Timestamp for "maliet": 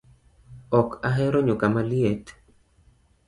1.73-2.25